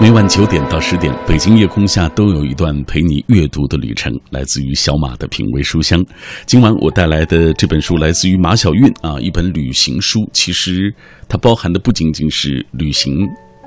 [0.00, 6.02] 每晚九点到十点，北京夜空下都有一段陪你阅读的旅程，来自于小马的品味书香。
[6.46, 10.26] 今晚我带来的这本书来自于马小韵啊，一本旅行书。
[10.32, 10.90] 其实
[11.28, 13.14] 它包含的不仅仅是旅行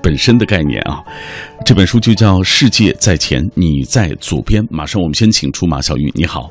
[0.02, 1.04] 本身的概念啊。
[1.64, 4.64] 这本书就叫《世界在前，你在左边》。
[4.72, 6.50] 马上我们先请出马小韵，你好。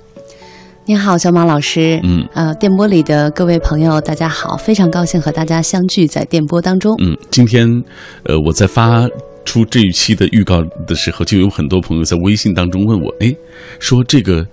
[0.84, 1.98] 你好，小马老师。
[2.04, 6.94] 嗯，呃，电波里的各位朋友，大家好，非常高兴和大家相聚在电波当中。
[7.02, 7.66] 嗯，今天，
[8.26, 9.08] 呃，我在发。
[9.44, 13.34] 出这一期的预告的时候，就有很多朋友在微信当中问我：“哎，
[13.78, 14.46] 说这个。”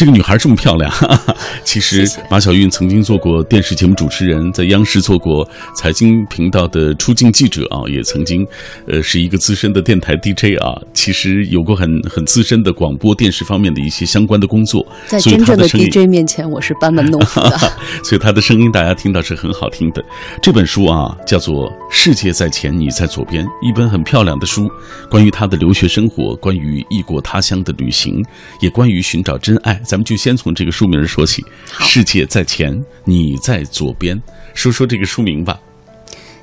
[0.00, 0.90] 这个女孩这么漂亮，
[1.62, 8.46] 其实马晓韵曾经做过电视节目主持人，在央视做过财经频道的出镜记者啊，也曾经，
[8.86, 10.72] 呃，是一个资深的电台 DJ 啊。
[10.94, 14.86] 其实有过很很资深的广播电视方面的一些相关的工作。
[15.06, 17.58] 在真正的 DJ 面前，我是班门弄斧的。
[18.02, 20.02] 所以她的声音大家听到是很好听的。
[20.40, 24.66] 这本书啊，叫做《世界在前，你在左边》，一本很漂亮的书，
[25.10, 28.24] 关于她的留学生活，关于异国他乡的旅行，
[28.62, 29.78] 也关于寻找真爱。
[29.90, 31.44] 咱们就先从这个书名说起。
[31.80, 34.16] 世界在前，你在左边。
[34.54, 35.58] 说说这个书名吧。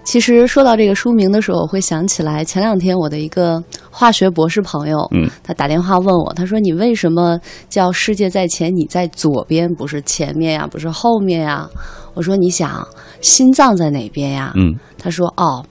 [0.04, 7.40] 其实说到这个书名的时候，我会想起来前两天我的一个化学博士朋友，嗯，他打电话问我，他说：“你为什么
[7.70, 11.70] 叫世界在前，你在左边，不是前面呀，不是后面呀？”
[12.16, 12.86] 我说：“你想，
[13.22, 15.66] 心脏在哪边呀？”嗯，他说：“哦。”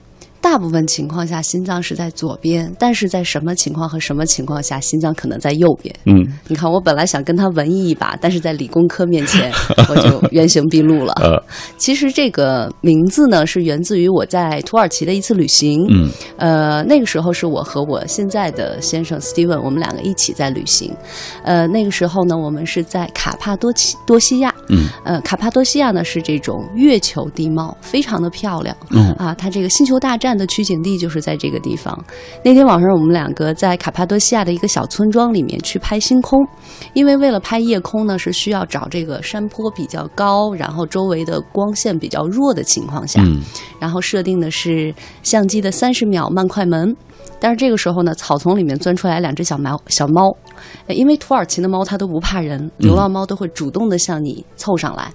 [0.49, 5.93] 大部分情况下，心脏是在左边，但是在什么情况和什么情况下，心脏可能在右边？
[6.05, 9.51] 嗯，你看，我本来想跟他文艺一把，但是在理工科面前，
[9.89, 11.11] 我就原形毕露了。
[11.17, 11.37] 呃，
[11.77, 15.85] 其实这个名字呢，是源自于我在土耳其的一次旅行。
[15.89, 20.95] 嗯，呃，那个时候是我和我现在的先生 Steven，我们两个一起在旅行。
[21.43, 24.55] 呃，那个时候呢，我们是在卡帕多奇多西亚。
[24.69, 28.73] 嗯，呃，卡帕多西亚呢是这种月球地貌，非常的漂亮。
[28.91, 30.36] 嗯啊，它这个星球大战。
[30.37, 31.97] 的取景地就是在这个地方。
[32.43, 36.45] 那天晚上，我们两个在卡帕多西亚的一个小村庄里面去拍星空，
[36.93, 43.21] 因为为了拍夜空呢，是需要找这个山坡比较高，然后周围的光线比较弱的情况下，
[43.79, 46.95] 然后设定的是相机的三十秒慢快门。
[47.39, 50.35] 但是这个时候呢，草丛里面钻出来两只小猫，小猫，
[50.87, 55.11] 因为土耳其的猫它都不怕人，流浪猫都会主动的向你凑上来。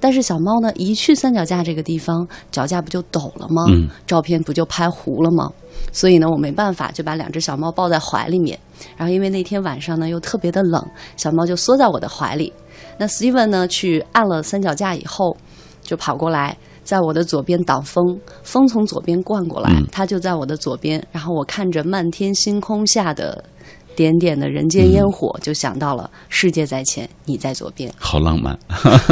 [0.00, 3.64] 但是小猫呢，一去三脚架这个地方，脚架不就抖了吗？
[3.68, 5.50] 嗯，照片不就拍糊了吗？
[5.92, 8.58] 所以呢，我没办法，就把两只小猫抱在怀里面。
[8.96, 10.84] 然后因为那天晚上呢又特别的冷，
[11.16, 12.52] 小猫就缩在我的怀里。
[12.98, 15.36] 那 Steven 呢去按了三脚架以后，
[15.82, 21.04] 就跑过来，在我的左边挡风，风从左边灌过来，它就在我的左边。
[21.12, 23.44] 然后我看着漫天星空下的。
[23.98, 28.56] 点点的人间烟火，就想到了世界在前，你在左边，好浪漫。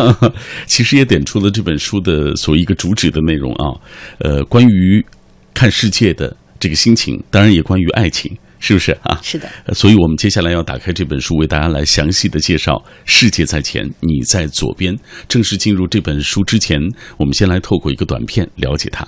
[0.65, 3.75] 其实也点出了这本书的所谓一个主旨的内容啊，
[4.21, 5.05] 呃，关于
[5.53, 8.31] 看世界的这个心情，当然也关于爱情，
[8.61, 9.19] 是不是啊？
[9.25, 9.51] 是的。
[9.75, 14.97] 所以我们接下来要打开这本书，为大家来详细的介绍世界在前，你在左边。
[15.27, 16.81] 正式进入这本书之前，
[17.19, 19.05] 我们先来透过一个短片了解它。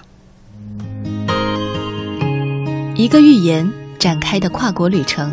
[2.97, 5.33] 一个预言展开的跨国旅程。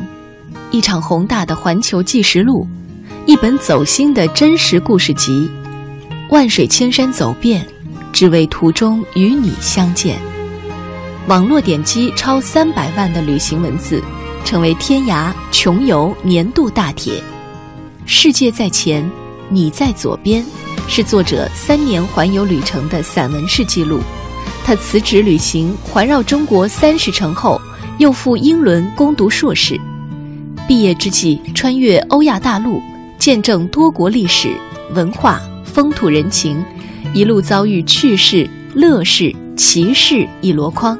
[0.75, 2.68] 一场宏大的环球纪实录，
[3.25, 5.50] 一本走心的真实故事集，
[6.31, 7.66] 万水千山走遍，
[8.12, 10.19] 只为途中与你相见。
[11.30, 14.03] 网络点击超三百万的旅行文字，
[14.44, 17.24] 成为天涯穷游年度大帖。
[18.06, 19.09] 世界在前，
[19.47, 20.46] 你在左边，
[20.90, 24.02] 是作者三年环游旅程的散文式记录。
[24.66, 27.62] 他辞职旅行，环绕中国三十城后，
[27.97, 29.80] 又赴英伦攻读硕士。
[30.68, 32.81] 毕业之际，穿越欧亚大陆，
[33.20, 34.50] 见证多国历史
[34.96, 36.58] 文化、风土人情，
[37.14, 40.98] 一路遭遇趣事、乐事、奇事一箩筐。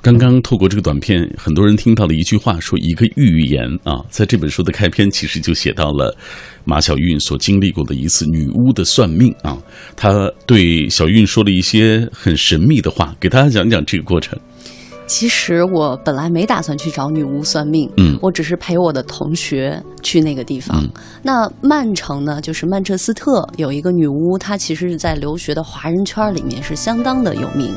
[0.00, 6.16] 刚刚透过这个短片，很多人听到了一句话，说一个预言啊，在这本书的开篇，其实就写到了
[6.64, 9.58] 马小韵所经历过的一次女巫的算命啊，
[9.96, 14.38] 他对小韵说了一些很神秘的话，给大家讲讲这个过程。
[15.08, 20.86] 其实我本来没打算去找女巫算命，嗯，我只是陪我的同学去那个地方。
[21.22, 27.74] 那曼城呢，就是曼彻斯特有一个女巫，她其实是在留学的华人圈里面是相当的有名，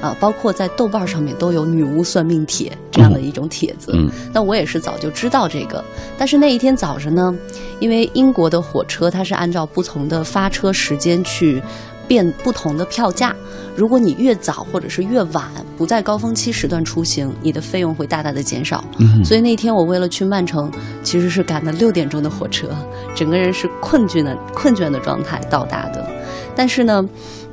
[0.00, 3.90] 啊，包括在豆瓣上面都有女巫算命帖这样的一种帖子。
[3.94, 5.82] 嗯，那我也是早就知道这个，
[6.18, 7.34] 但是那一天早上呢，
[7.80, 11.62] 因为英国的火车它是按照不同的发车时间去。
[12.06, 13.34] 变不同的票价，
[13.76, 15.44] 如果你越早或者是越晚，
[15.76, 18.84] 不在高峰期时段出行，你的费用会大大的减少。
[19.24, 20.70] 所以那天我为了去曼城，
[21.02, 22.68] 其实是赶的六点钟的火车，
[23.14, 26.08] 整个人是困倦的困倦的状态到达的。
[26.56, 27.02] 但是呢，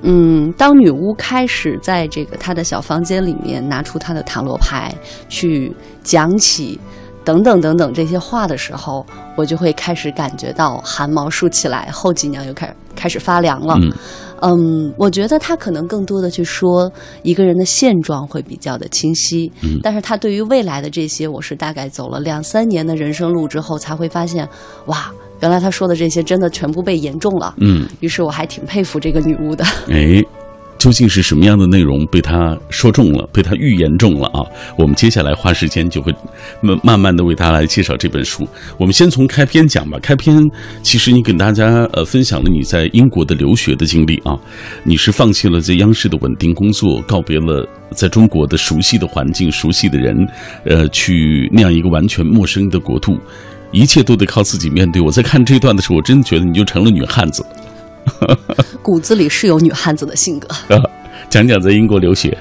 [0.03, 4.93] 嗯，当女巫开始在这个她的小房间里面拿出她的塔罗牌
[5.27, 6.79] 去讲起
[7.23, 13.75] 等等等等这些话的时候，我就会开始感觉到汗毛竖起来，后脊梁又开始开始发凉了。
[13.81, 13.91] 嗯
[14.43, 16.91] 嗯，我觉得他可能更多的去说
[17.21, 24.49] 一个人的现状会比较的清晰，嗯但是他对于未来的这些，我是大概走了两三年的人生路之后，才会发现，
[24.87, 27.53] 哇，原来他说的这些真的全部被言中了。
[27.57, 29.63] 嗯，于是我还挺佩服这个女巫的。
[29.89, 30.19] 哎，
[30.81, 34.41] 究竟是什么样的内容被他说中了，被他预言中了啊？
[34.75, 36.11] 我们接下来花时间就会
[36.59, 38.47] 慢慢慢的为大家来介绍这本书。
[38.79, 39.99] 我们先从开篇讲吧。
[40.01, 40.43] 开篇
[40.81, 44.35] 其实你跟大家呃分享了你在英国的留学的经历啊，
[44.83, 50.27] 你是放弃了在央视的稳定工作，告别了在中国的熟悉的环境、熟悉的人，
[50.65, 53.15] 呃，去那样一个完全陌生的国度。
[53.71, 54.99] 一切都得靠自己面对。
[54.99, 57.45] 我在看这段的时候，我真的觉得你就成了女汉子。
[58.81, 60.47] 骨子里是有女汉子的性格。
[61.29, 62.37] 讲讲在英国留学，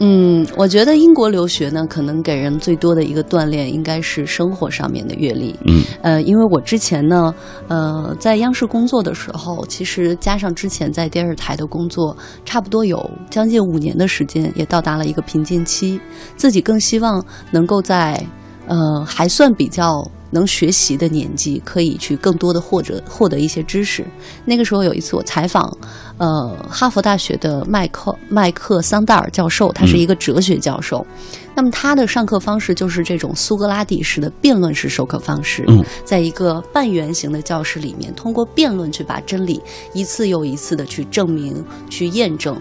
[0.00, 5.54] 嗯，我觉得英国留学呢，可能给人最多的一个锻炼，应该是生活上面的阅历。
[5.64, 7.32] 嗯，呃，因为我之前呢，
[7.68, 16.00] 呃，在央视工作的时候，其实加上之前在电视台的工作，差不多有将近五年的时间，也到达了一个瓶颈期。
[16.36, 18.20] 自己更希望能够在
[18.66, 24.04] 呃还算比较能学习的年纪，可以去更多的获得获得一些知识。
[24.44, 25.70] 那个时候有一次我采访，
[26.16, 31.06] 呃，哈佛大学的麦克麦克桑代尔教授，他是一个哲学教授。
[31.54, 39.60] 那么他的上课方式就是这种苏格拉底式的辩论式授课方式，嗯在一个半圆形的教室里面，通过辩论去把真理
[39.92, 42.58] 一次又一次的去证明、去验证。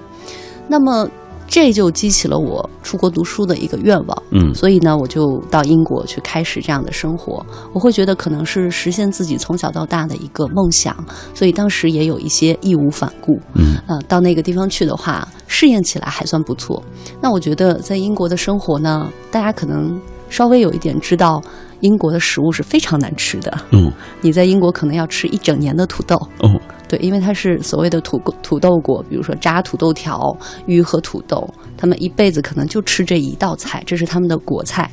[0.67, 1.09] 那么
[1.51, 4.23] 这就激起了我出国读书的一个愿望。
[4.31, 7.45] 嗯所以呢，我就到英国去开始这样的生活。
[7.73, 10.95] 我会觉得可能是实现自己从小到大的一个梦想，
[11.35, 13.37] 所以当时也有一些义无反顾。
[13.55, 16.81] 嗯呃，到那个地方去的话，适应起来还算不错。
[17.19, 19.99] 那我觉得在英国的生活呢，大家可能
[20.31, 21.39] 稍微有一点知道，
[21.81, 23.55] 英国的食物是非常难吃的。
[23.71, 23.91] 嗯
[24.21, 26.15] 你在英国可能要吃一整年的土豆。
[26.39, 26.49] 哦，
[26.87, 30.19] 对，因为它是所谓的土土豆国，比如说炸土豆条、
[30.65, 31.47] 鱼和土豆，
[31.77, 34.89] 他们一辈子可能就吃这一道菜，这是他们的国菜。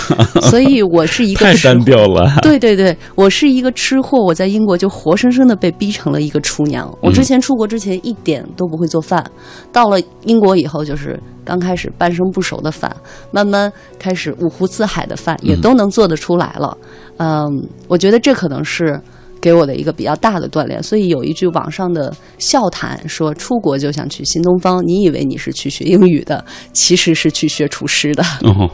[0.48, 2.38] 所以我是一个太单调了。
[2.42, 6.92] 对对对，我是一个吃货，我在英国就活生生的被逼成了一个厨娘。
[7.00, 9.24] 我之前出国之前一点都不会做饭，
[9.72, 12.94] 到了英国以后，就是刚开始半生不熟的饭，
[13.30, 16.76] 慢慢开始五湖四海的饭也都能做得出来了。
[17.18, 17.48] 嗯，
[17.88, 19.00] 我觉得这可能是。
[19.42, 28.22] 给我的一个比较大的锻炼，所以有一句网上的笑谈说：“出国就想去新东方，你以为你是去学英语的，其实是去学厨师的。
[28.42, 28.70] 哦，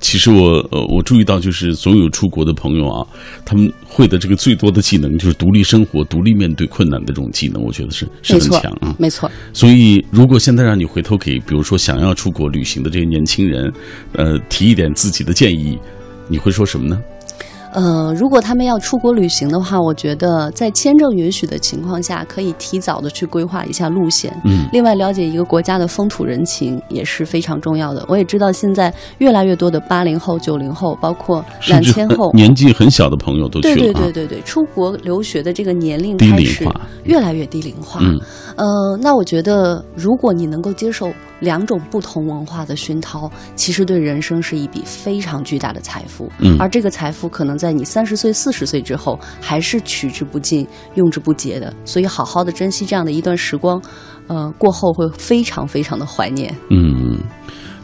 [0.00, 3.06] 其实我呃，我注意到，就是所有出国的朋友啊，
[3.44, 8.96] 他们会的这个最多的技能就是独立生活、独立面对困难的这种技能，我觉得是是很强啊。
[8.98, 13.70] 没错，所以，如果现在让你回头给，比如说想要出国旅行的这些年轻人，
[14.12, 15.78] 呃，提一点自己的建议，
[16.28, 16.98] 你会说什么呢？
[17.72, 24.34] 呃，如果他们要出国旅行的话，我觉得在签证允许的情况下，可以提早的去规划一下路线。
[24.44, 28.04] 嗯另外，了解一个国家的风土人情也是非常重要的。
[28.08, 34.02] 我也知道现在越来越多的八零后、九零后，包括两千后，年纪很小的朋友都去对了啊。
[34.02, 36.64] 对对对对，出国留学的这个年龄开始
[37.04, 38.00] 越来越低龄化。
[38.02, 38.18] 嗯
[38.56, 46.30] 呃，那我觉得，如果你能够接受两种不同文化的熏陶，其实对人生是一笔非常巨大的财富。
[46.40, 51.72] 嗯而这个财富可能在你三十岁、四十岁之后，还是取之不尽、用之不竭的。
[51.84, 53.80] 所以，好好的珍惜这样的一段时光，
[54.26, 56.56] 呃，过后会非常非常的怀念。
[56.70, 57.18] 嗯，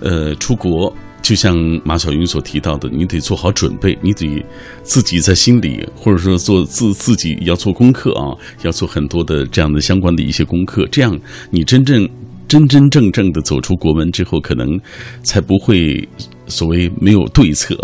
[0.01, 1.55] 呃，出国就像
[1.85, 4.45] 马小云所提到的，你得做好准备，你得
[4.83, 11.19] 自己在心里，或者说做自自己要做功课啊，要做很多的这样的相关的一些功课，这样
[11.51, 12.09] 你真正
[12.49, 14.79] 真真正正的走出国门之后，可能
[15.23, 16.09] 才不会
[16.47, 17.77] 所谓没有对策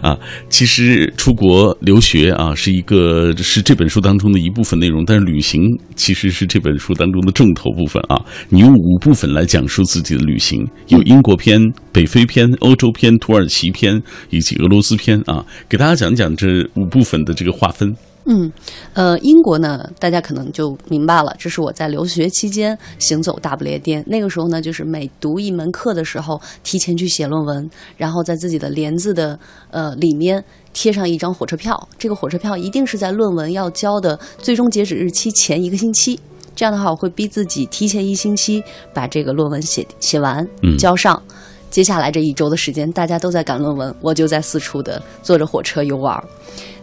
[0.00, 0.16] 啊。
[0.48, 5.62] 其实出国留学啊，是一个是这本书当中的一部分内容，但是旅行
[5.96, 8.16] 其实是这本书当中的重头部分啊。
[8.48, 11.60] 你用五部分来讲述自己的旅行，有英国篇、
[11.90, 17.92] 北非篇、欧洲篇、土耳其篇以及俄罗斯篇啊，给大家讲讲这五部分的这个划分。
[18.24, 18.52] 嗯，
[18.94, 24.04] 呃，英国呢，大家可能就明白了，这是我在留学期间行走大不列颠。
[24.06, 29.38] 那个时候呢，就是每读一门课的时候，提前去写论文，然后在自己的帘子的
[29.70, 31.88] 呃里面贴上一张火车票。
[31.98, 36.18] 这个火车票一定是在论文要交的最终截止日期前一个星期。
[36.54, 38.62] 这样的话，我会逼自己提前一星期
[38.94, 41.20] 把这个论文写写完嗯，交上。
[41.70, 46.22] 接下来这一周的时间，大家都在赶论文，我就在四处的坐着火车游玩。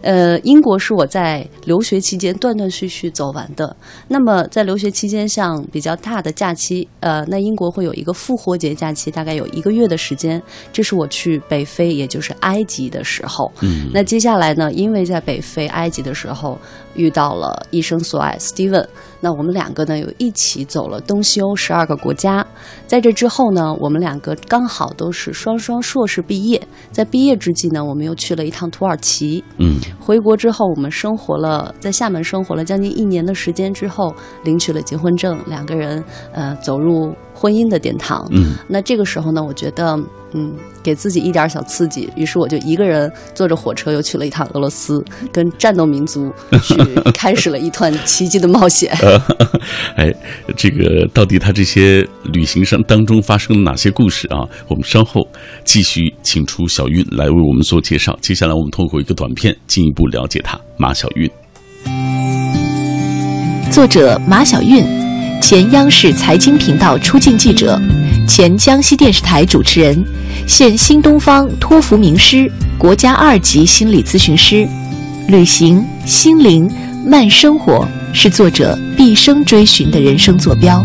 [0.02, 3.74] 呃，英国是我在留学期间断断续续走完的。
[4.08, 10.42] 那么在留学期间，像比较大的假期，呃，那英国会有一个复活节假期，大概有一个月的时间，
[10.72, 13.50] 这是我去北非，也就是埃及的时候。
[13.60, 16.58] 嗯，那接下来呢，因为在北非、埃及的时候
[16.94, 18.86] 遇到了一生所爱 Steven，
[19.20, 22.46] 那我们两个呢又一起走了东西欧十二个国家。
[22.86, 29.44] 在这之后呢，我们两个刚好都是双双硕士毕业，在毕业之际呢，我们又去了一趟土耳其。
[29.58, 38.26] 嗯，回国之后，我们生活了在厦门生活了将近一年的时间之后，领取了结婚证，两个人呃走入婚姻的殿堂。
[38.30, 39.98] 嗯，那这个时候呢，我觉得
[40.34, 46.32] 嗯给自己一点小刺激，于是我就一个人坐着火车又去了一趟俄罗斯，跟战斗民族
[46.62, 46.74] 去
[47.12, 48.92] 开始了一段奇迹的冒险。
[49.96, 50.12] 哎，
[50.56, 54.46] 这个到底他这些旅行上当中发生了哪些故事啊？
[54.68, 55.26] 我们稍后
[55.64, 58.16] 继续请出小韵来为我们做介绍。
[58.20, 61.30] 接下来我们通过一个短片进一步了解他，马小韵。
[63.70, 64.84] 作者马小韵，
[65.40, 67.80] 前央视财经频道出镜记者，
[68.28, 70.04] 前江西电视台主持人，
[70.46, 74.68] 现新东方托福名师、国家二级心理咨询师。
[75.28, 76.70] 旅行、心灵、
[77.06, 80.84] 慢生活是作者毕生追寻的人生坐标。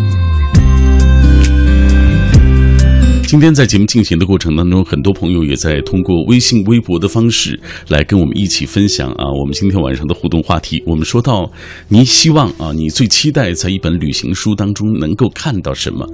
[3.36, 10.82] 今天在节目进行的过程当中，很多朋友也在通过微信、微博的方式来跟我们一起分享啊，我们今天晚上的互动话题。
[10.86, 11.52] 我们说到，
[11.90, 16.08] 您希望啊，你最期待在一本旅行书当中能够看到什么？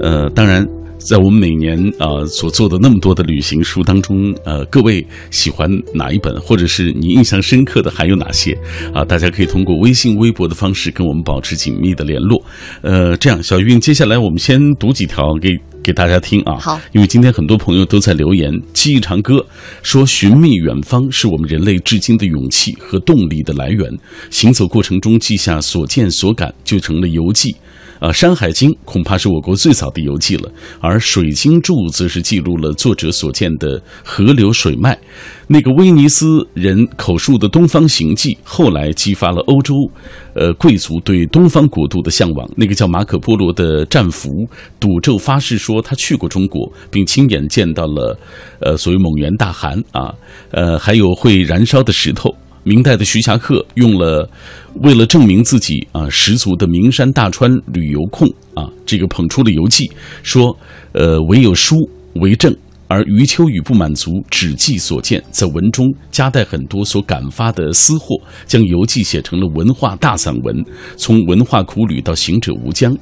[0.00, 0.64] 呃，当然。
[0.98, 8.56] 在我们每年啊所做的那么多的旅行书当中，呃，各位喜欢哪一本，或者是你印象深刻的还有哪些
[8.94, 9.04] 啊？
[9.04, 12.40] 大家可以通过微信、微博的方式跟我们保持紧密的联络。
[12.82, 15.48] 呃，这样，小韵，接下来我们先读几条给
[15.82, 16.56] 给大家听啊。
[16.58, 19.44] 好，因为今天很多朋友都在留言，记忆长歌
[19.82, 23.90] 说，寻觅远方是我们人类至今的勇气和动力的来源。
[24.30, 27.56] 行走过程中记下所见所感，就成了游记。
[28.02, 34.98] 啊，《山海经》恐怕是我国最早的游记了，而《水经注》则是记录了作者所见的河流水脉。
[35.46, 39.74] 那个威尼斯人口述的东方行记，后来激发了欧洲，
[40.34, 42.50] 呃，贵族对东方国度的向往。
[42.56, 44.28] 那个叫马可波罗的战俘
[44.80, 48.18] 赌咒发誓说他去过中国，并亲眼见到了，
[48.58, 50.12] 呃，所谓蒙元大汗啊，
[50.50, 52.34] 呃，还有会燃烧的石头。
[52.64, 54.28] 明代的徐霞客用了，
[54.82, 59.90] 为了证明自己啊十足的名山大川旅游控啊，这个捧出了游记，
[60.22, 60.56] 说，
[60.92, 61.76] 呃，唯有书
[62.16, 62.56] 为证。
[62.88, 70.62] 而余秋雨不满足，只记所见，在文中夹带很多所感发的私货，将游记写成了文化大散文，
[70.98, 72.94] 从文化苦旅到行者无疆。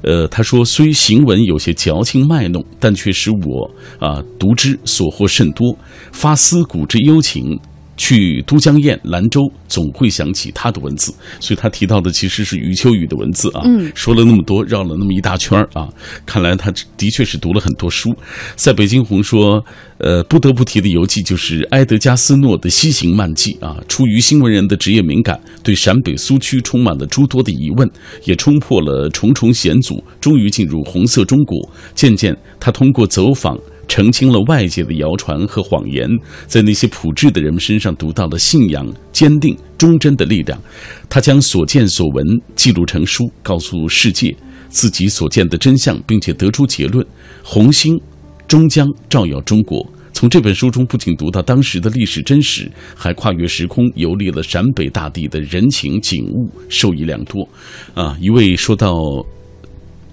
[0.00, 5.76] 呃，他说，虽行文有些矫情卖弄，但却使我啊读之所获甚多，
[6.10, 7.60] 发思古之幽情。
[7.96, 13.62] 去都江堰、兰州，总会想起他的文字，所以他提到的其实是余秋雨的文字啊。
[13.64, 15.88] 嗯，说了那么多，绕了那么一大圈啊，
[16.26, 18.14] 看来他的确是读了很多书。
[18.56, 19.64] 在北京红说，
[19.98, 23.76] 呃，不得不提的游记就是埃德加斯诺的《西行漫记》啊。
[23.88, 27.88] 出于新闻人的职业敏感，对陕北苏区充满了诸多的疑问，
[28.24, 31.56] 也冲破了重重险阻，终于进入红色中国。
[31.94, 33.58] 渐渐，他通过走访。
[33.86, 36.08] 澄清了外界的谣传和谎言，
[36.46, 40.60] 在那些朴质的人们身上读到了信仰、坚定、忠贞的力量。
[41.08, 42.24] 他将所见所闻
[42.54, 44.34] 记录成书，告诉世界
[44.68, 47.06] 自己所见的真相，并且得出结论：
[47.42, 48.00] 红星
[48.46, 49.86] 终将照耀中国。
[50.12, 57.48] 从这本书中，不仅读到当时的历史真实，还跨越时空游历了陕北大地的人情景物，受益良多。
[57.94, 58.92] 啊，一位说到。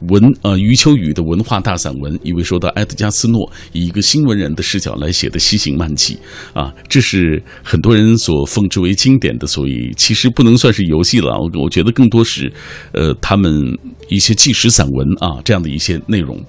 [0.09, 6.17] 文呃余秋雨的文化大散文，一位说到埃德加斯诺以一个新闻人的视角来写的《西行漫记》，
[6.59, 11.31] 啊，这是很多人所奉之为经典的，所以其实不能算是游戏了。
[11.39, 12.51] 我我觉得更多是，
[12.93, 13.53] 呃，他们
[14.09, 16.43] 一些纪实散文啊这样的一些内容。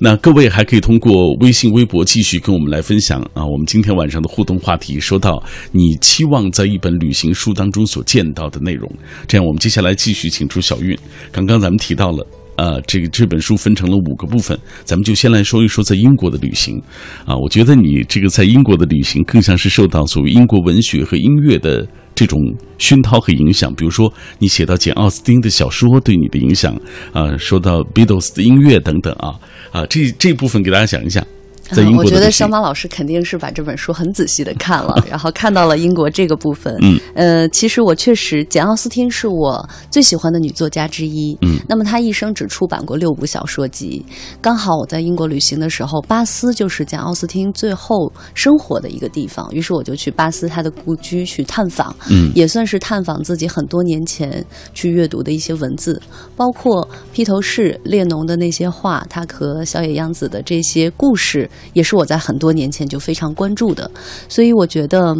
[0.00, 3.44] 那各位还可以通过微信、微博继续跟我们来分享啊。
[3.44, 8.90] 我们今天晚上的互动话题说到你期望在一本旅行书当中所见到的内容，
[9.26, 10.96] 这样我们接下来继续请出小韵。
[11.32, 12.26] 刚刚咱们提到了。
[12.58, 16.76] 呃，这个这本书分成了五个部分，咱们就先来说一说在英国的旅行。
[17.24, 21.86] 啊，我觉得你这个在英国的旅行更像是受到所谓英国文学和音乐的
[22.16, 22.40] 这种
[22.76, 23.72] 熏陶和影响。
[23.72, 26.76] 比如说，你写到简奥斯汀的小说对你的影响，
[27.12, 29.38] 啊，说到 Beatles 的音乐等等啊，
[29.70, 31.24] 啊，这这部分给大家讲一下。
[31.70, 36.76] 在英国的我觉得这些小马老师肯定是把这本书很仔细的看了， 然后看到了英国这个部分。
[36.82, 41.36] 嗯，呃，其实我确实，简奥斯汀是我最喜欢的女作家之一。
[41.42, 44.04] 嗯，那么她一生只出版过六部小说集。
[44.40, 51.94] 刚好我在英国旅行的时候，巴斯就是简奥斯汀最后生活的一个地方，于是我就去巴斯她的故居去探访。
[52.10, 56.00] 嗯也算是探访自己很多年前去阅读的一些文字，
[56.36, 63.90] 包括披头士、列侬的那些话，他和小野洋子的这些故事，也是我在很多年前就非常关注的。
[64.28, 65.14] 所以我觉得，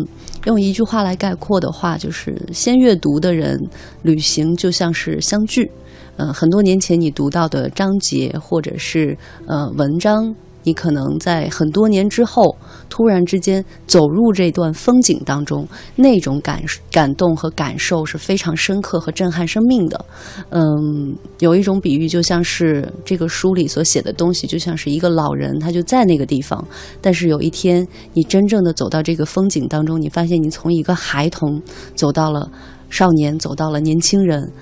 [0.46, 3.58] 用一句话来概括的话，就是先阅读的人，
[4.02, 5.70] 旅行就像是相聚。
[6.16, 9.16] 嗯，很多年前你读到的章节或者是
[9.46, 10.34] 呃文章，
[10.68, 12.54] 你可能在很多年之后，
[12.90, 20.04] 突然之间走入这段风景当中，那种感感动和感受是非常深刻和震撼生命的。
[20.50, 26.62] 嗯，有一种比喻，就像是这个书里所写的东西，就像是一个老人，他就在那个地方，
[27.00, 31.62] 但是有一天你真正的走到这个风景当中，你发现你从一个孩童
[31.94, 32.46] 走到了
[32.90, 34.52] 少年，走到了年轻人。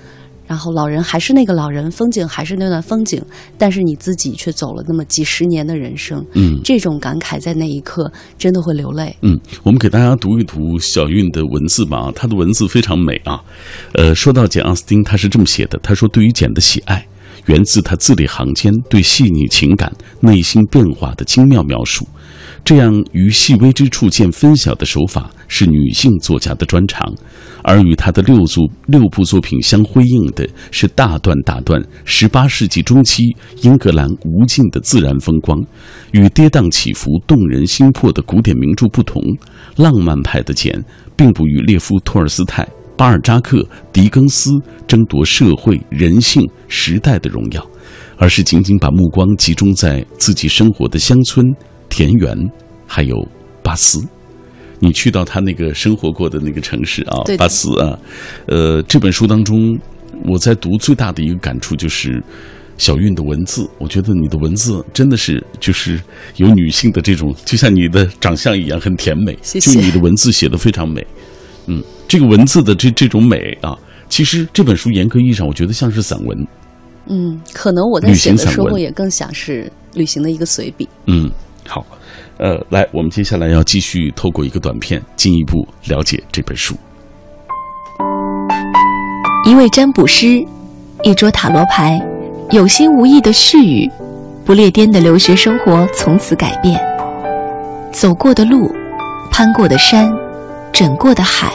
[0.47, 3.21] 然后老人还是那个老人，风景还是那段风景，
[3.57, 9.15] 但是你自己却走了那么几十年的人生，嗯这种感慨在那一刻真的会流泪。
[9.21, 13.43] 嗯，我们给大家读一读小韵的文字吧，她的文字非常美啊。
[13.93, 17.05] 呃，说到简·奥斯汀，他是这么写的：他说，对于简的喜爱，
[17.47, 22.07] 源自他字里行间对细腻情感、内心变化的精妙描述。
[22.65, 27.13] 这样于细微之处见分晓的手法是女性作家的专长，
[27.63, 33.23] 而与她的六组六部作品相辉映的是大段大段十八世纪中期
[33.61, 35.57] 英格兰无尽的自然风光。
[36.11, 39.21] 与跌宕起伏、动人心魄的古典名著不同，
[39.77, 40.83] 浪漫派的简
[41.15, 44.51] 并不与列夫·托尔斯泰、巴尔扎克、狄更斯
[44.87, 47.65] 争夺社会、人性、时代的荣耀，
[48.17, 51.45] 而是仅仅把目光集中在自己生活的乡村。
[51.89, 52.35] 田园，
[52.85, 53.15] 还有
[53.63, 53.99] 巴斯，
[54.79, 57.97] 你去到他那个生活过的那个城市啊，巴斯啊，
[58.47, 59.77] 呃，这本书当中，
[60.25, 62.21] 我在读最大的一个感触就是
[62.77, 65.99] 小韵的文字，我觉得你的文字真的是就是
[66.35, 69.73] 有女性的这种，就像你的长相一样很甜美，谢谢。
[69.73, 71.05] 就你的文字写的非常美，
[71.65, 73.75] 嗯，这个文字的这这种美啊，
[74.09, 76.47] 其实这本书严格意义上，我觉得像是散文，
[77.07, 81.31] 嗯，可能我在写的时候也更像是旅行的一个随笔，嗯。
[81.67, 81.85] 好，
[82.37, 86.73] 呃，来，我们接下来要继续透过一个短片，进一步了解这本书。
[89.45, 90.45] 一位占卜师，
[91.03, 92.01] 一桌塔罗牌，
[92.51, 93.89] 有心无意的絮语，
[94.45, 96.79] 不列颠的留学生活从此改变。
[97.91, 98.73] 走过的路，
[99.29, 100.09] 攀过的山，
[100.71, 101.51] 枕过的海，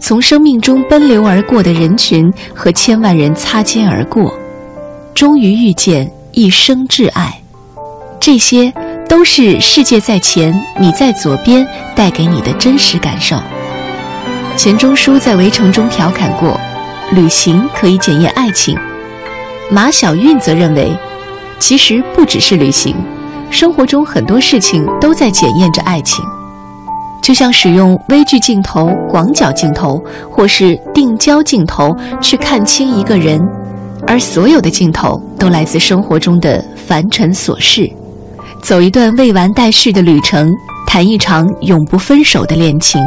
[0.00, 4.32] 从生命中奔流而过的人群和千万人擦肩而过，
[5.14, 7.40] 终于遇见一生挚爱。
[8.18, 8.72] 这些。
[9.08, 13.36] 都是世界在前，你在左边带给你的真实感受。
[14.56, 16.58] 钱钟书在《围城》中调侃过
[17.12, 18.76] ：“旅行可以检验爱情。”
[19.70, 20.96] 马小韵则认为，
[21.58, 22.94] 其实不只是旅行，
[23.50, 26.24] 生活中很多事情都在检验着爱情。
[27.22, 33.40] 就像使用微距镜头、广角镜头或是定焦镜头去看清一个人，
[34.06, 37.90] 而所有的镜头都来自生活中的凡尘琐事。
[38.64, 40.50] 走一段未完待续的旅程，
[40.86, 42.98] 谈一场永不分手的恋情。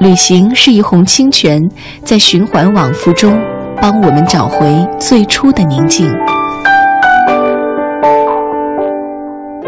[0.00, 1.60] 旅行是一泓清泉，
[2.02, 3.38] 在循环往复中，
[3.78, 6.10] 帮我们找回最初的宁静。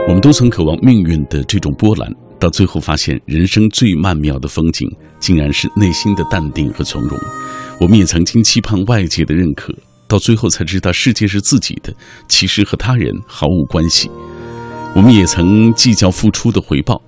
[0.08, 4.88] 我们都曾渴望命运的这种波澜，到最后发现，人生最曼妙的风景，
[5.18, 7.18] 竟然是内心的淡定和从容。
[7.78, 9.74] 我们也曾经期盼外界的认可，
[10.08, 11.92] 到最后才知道，世界是自己的，
[12.28, 14.10] 其实和他人毫无关系。
[14.92, 17.00] 我们也曾计较付出的回报，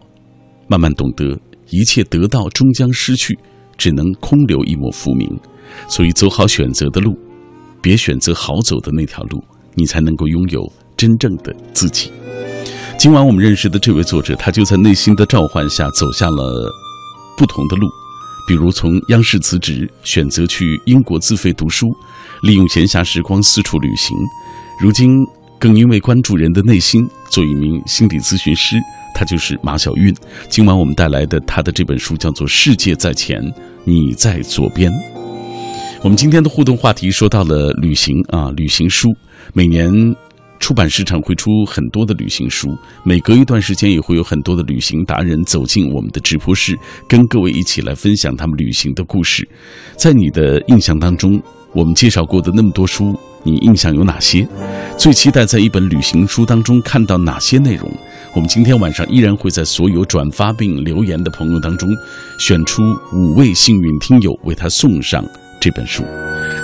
[0.69, 3.37] 慢慢懂得一切得到终将失去，
[3.77, 5.29] 只能空留一抹浮名。
[5.89, 7.19] 所以，走好选择的路，
[7.83, 9.43] 别选择好走的那条路，
[9.75, 12.11] 你才能够拥有真正的自己。
[12.97, 16.71] 今晚我们认识的这位作者，他就在内心的召唤下走下了
[17.37, 17.89] 不同的路，
[18.47, 21.89] 比如从央视辞职，选择去英国自费读书，
[22.43, 24.17] 利用闲暇时光四处旅行，
[24.81, 25.11] 如今。
[25.63, 28.77] 更因为关注人的内心，做一名心理咨询师，
[29.15, 30.13] 他就是马小韵。
[30.49, 33.41] 今晚我们带来的他的这本书叫做《世界在前，
[33.85, 34.91] 你在左边》。
[36.03, 39.15] 我们今天的互动话题说到了旅行啊，旅行书。
[39.53, 39.89] 每年
[40.59, 46.77] 出版市场会出很多的旅行书，每隔一段时间也会有很多的旅行达人走进我们的直播室，
[47.09, 49.49] 跟各位一起来分享他们旅行的故事。
[49.97, 51.41] 在你的印象当中，
[51.73, 53.17] 我们介绍过的那么多书。
[53.45, 54.47] 你印象有哪些？
[54.97, 57.91] 最期待在一本旅行书当中看到哪些内容？
[58.35, 61.89] 我们今天晚上依然会在所有转发并留言的朋友当中，
[62.39, 65.25] 选出五位幸运听友，为他送上
[65.61, 66.03] 这本书。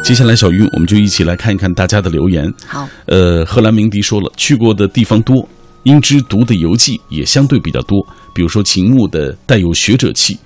[0.03, 2.53] 接下来，小玉，我们就一起来看一看大家的留言。
[2.67, 5.47] 好，呃，荷兰鸣笛说了，去过的地方多，
[5.83, 7.99] 英之读的游记也相对比较多，
[8.33, 10.39] 比如说秦牧的带有学者气，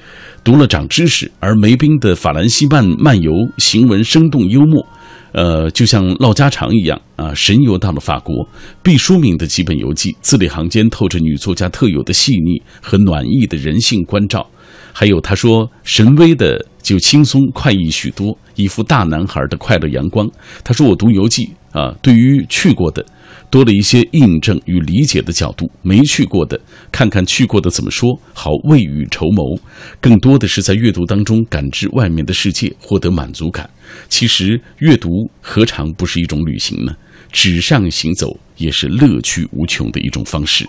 [0.42, 4.84] 读了长知识；而梅冰的法兰西漫漫游行文生动幽默，
[5.32, 8.46] 呃，就像唠家常一样啊，神游到了法国。
[8.82, 14.46] 毕淑敏的几本游记，字里行间透着女作家特有的细腻和暖意的人性关照。
[14.92, 20.28] 还有他说神威的就轻松快意许多，一副大男孩的快乐阳光。
[20.62, 23.04] 他说我读游记啊，对于去过的
[23.50, 29.58] 多了一些印证与理解的角度，没去过的看看去过的怎么说，好未雨绸缪。
[30.00, 33.68] 更多的是在阅读当中感知外面的世界，获得满足感。
[34.08, 35.08] 其实阅读
[35.40, 36.94] 何尝不是一种旅行呢？
[37.30, 40.66] 纸上行走也是乐趣无穷的一种方式。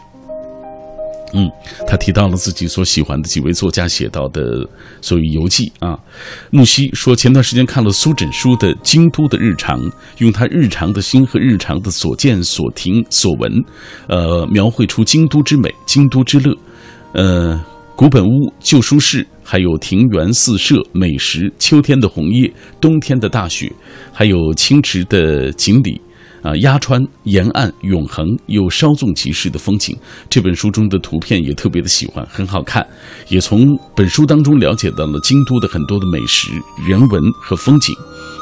[1.34, 1.50] 嗯，
[1.88, 4.68] 他提到了自己所喜欢的几位作家写到的
[5.02, 5.98] 所谓游记啊。
[6.52, 9.80] 木西说，前段时间看了苏枕书的《京都的日常》，
[10.20, 13.52] 用他日常的心和日常的所见所听所闻，
[14.08, 16.56] 呃，描绘出京都之美、京都之乐。
[17.14, 17.60] 呃，
[17.96, 23.72] 古本屋、旧书室，还有庭园四舍、美食、秋天的红叶、冬天的大雪，
[24.12, 26.00] 还有清池的锦鲤。
[26.44, 29.98] 啊，鸭川沿岸永恒又稍纵即逝的风景，
[30.30, 32.86] 这本书中的图片也特别的喜欢，很好看。
[33.30, 36.52] 也从本书当中了解到了京都的很多的美食、
[36.86, 37.96] 人文和风景。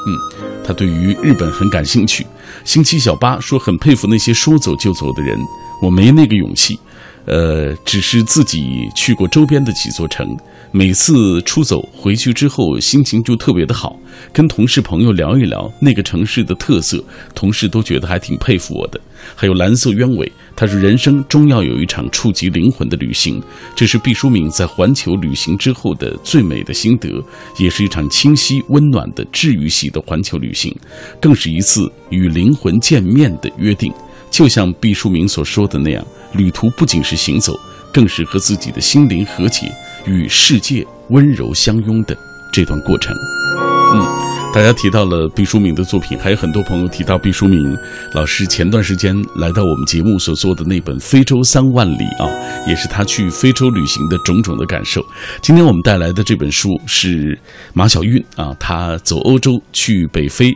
[0.04, 0.18] 嗯，
[0.64, 2.26] 他对于日本很感兴趣。
[2.64, 5.38] 星期小八说很佩服那些说走就走的人，
[5.80, 6.76] 我没那个勇气。
[7.24, 10.26] 呃，只是自己去过周边的几座城。
[10.74, 13.94] 每次出走回去之后，心情就特别的好，
[14.32, 17.04] 跟同事朋友聊一聊那个城市的特色，
[17.34, 18.98] 同事都觉得还挺佩服我的。
[19.36, 23.40] 还有蓝色鸢尾，他说人生终要有一场触及灵魂的旅行，
[23.76, 27.22] 这是毕淑敏在环球旅行之后的最美的心得，
[27.58, 30.74] 也是一场清晰温暖的治愈系的环球旅行，
[31.20, 33.92] 更是一次与灵魂见面的约定。
[34.30, 37.60] 就像毕淑敏所说的那样，旅途不仅是行走，
[37.92, 39.70] 更是和自己的心灵和解。
[40.06, 42.16] 与世界温柔相拥的
[42.52, 43.14] 这段过程，
[43.94, 44.06] 嗯，
[44.52, 47.76] 大家提到了毕淑敏的作品，还有很多朋友提到毕淑敏
[48.14, 52.28] 老师前段时间来到我们节目所做的那本《非洲三万里》啊，
[52.66, 55.04] 也是他去非洲旅行的种种的感受。
[55.40, 57.38] 今天我们带来的这本书是
[57.72, 60.52] 马小韵啊，他走欧洲去北非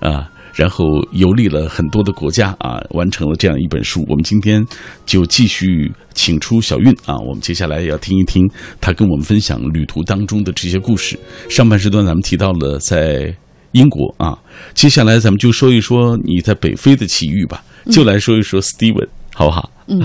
[0.00, 0.28] 啊。
[0.54, 4.04] 然后游历了很多的国家啊，完成了这样一本书。
[4.08, 4.64] 我们今天
[5.06, 8.48] 就继续请出小韵啊，我们接下来要听一听
[8.80, 11.18] 他跟我们分享旅途当中的这些故事。
[11.48, 13.34] 上半时段咱们提到了在
[13.72, 14.38] 英国啊，
[14.74, 19.70] 接下来咱们就说一说你在北非的奇遇吧，就来说一说 Steven 好不好？
[19.86, 20.02] 嗯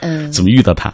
[0.00, 0.92] 嗯，怎么遇到他？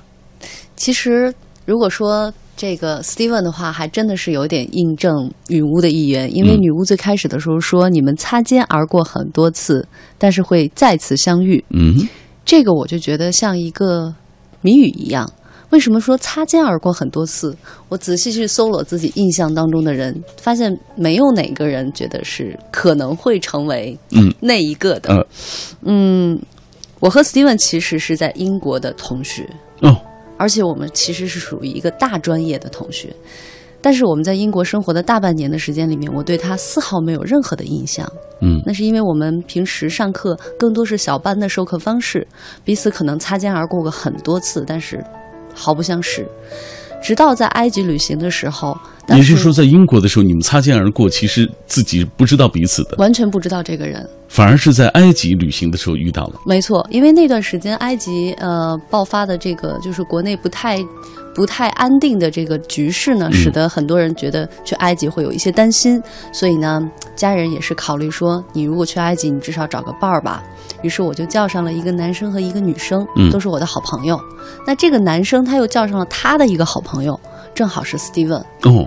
[0.76, 1.34] 其实
[1.64, 2.32] 如果说。
[2.56, 11.62] 这个 Steven 的话还真的是有点印证女巫的意愿，因为女巫最开始的时候说你们擦肩而过很多次，但是会再次相遇。
[11.70, 12.08] 嗯，
[12.46, 14.14] 这个我就觉得像一个
[14.62, 15.30] 谜语一样。
[15.70, 17.54] 为什么说擦肩而过很多次？
[17.88, 25.26] 我仔细去搜罗自己印象当中的人，发现没有哪个人觉得是可能会成为嗯那一个的。
[25.82, 26.40] 嗯，
[27.00, 29.46] 我和 Steven 其实是在英国的同学。
[29.82, 30.00] 哦。
[30.36, 33.14] 而且我们其实是属于一个大专业的同学，
[33.80, 38.06] 但是我们在英国生活的大半年的时间里面，我对他丝毫没有任何的印象。
[38.40, 42.26] 嗯，那是因为我们平时上课更多是小班的授课方式，
[42.64, 45.02] 彼此可能擦肩而过过很多次，但是
[45.54, 46.26] 毫不相识。
[47.02, 48.76] 直到在埃及旅行的时候，
[49.14, 56.40] 也就是说，在英国的时候，你们擦肩而过，其实自己不知道彼此的，完全不知道这个人，反而是在埃及旅行的时候遇到了。
[56.44, 60.84] 没错，因为那段时间埃及呃爆发的这个就是国内不太。
[61.36, 66.80] 不太安定的这个局势呢，使得很多人觉得去埃及会有一些担心，所以呢，
[67.14, 70.42] 家人也是考虑说，你如果去埃及，你至少找个伴儿吧。
[70.82, 74.18] 于是我就叫上了一个男生和一个女生，都是我的好朋友。
[74.66, 77.20] 那这个男生他又叫上了他的一个好朋友，
[77.56, 78.44] 正好是 Steven。
[78.62, 78.86] 哦，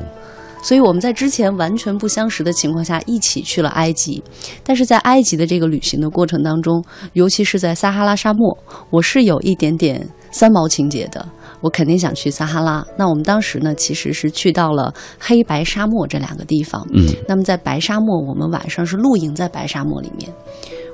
[0.62, 4.24] 所以我们在之前完全不相识的情况下一起去了埃及。
[4.64, 8.56] 但是在埃及的这个旅行的过程当中，尤其是在撒哈拉沙漠，
[8.92, 11.28] 我是有一点点三毛情节的。
[11.62, 12.86] 我肯定想去撒哈拉。
[12.96, 16.88] 那我们当时呢，其实是去到了黑白沙漠这两个地方。
[16.94, 20.32] 嗯，那么在白沙漠，我们晚上是露营在白沙漠里面。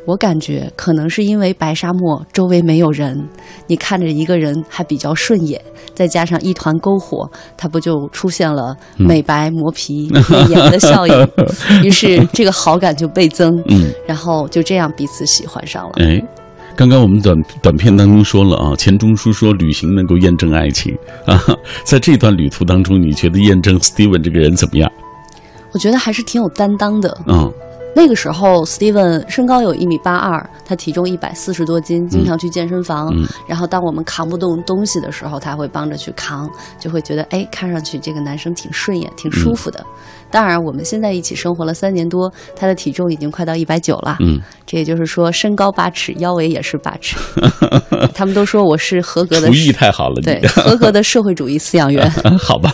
[0.06, 3.28] 我感觉可能是因为白沙漠周围没有人，
[3.68, 5.60] 你看着一个人还比较顺眼，
[5.94, 11.30] 再加上一团篝火，它不就出现了美白磨皮美颜的效应？
[11.84, 13.52] 于是这个好感就倍增。
[13.68, 15.94] 嗯，然后就这样彼此喜欢上了。
[15.98, 16.22] 哎。
[16.78, 20.94] 刚刚我们短短片当中说了啊，钱钟书说旅行能够验证爱情
[21.26, 21.41] 啊，
[21.86, 24.91] 在这段旅途当中，你觉得验证 Steven 这个人怎么样？
[25.72, 27.18] 我觉得还是挺有担当的。
[27.28, 27.50] 嗯
[27.98, 33.08] 那个时候，Steven 身高有一米八二，他体重一百四十多斤，经常去健身房。
[33.16, 39.86] 嗯然后当我们扛不动东西的时候，他会帮着去扛，就会觉得哎，看上去这个男生挺顺眼，挺舒服的。
[40.36, 44.17] 当然，我们现在一起生活了三年多，他的体重已经快到一百九了。
[44.19, 47.15] 嗯，这也就是说，身高八尺，腰围也是八尺。
[48.13, 52.12] 他们都说我是合格的厨艺太好了，对合格的社会主义饲养员。
[52.38, 52.69] 好吧，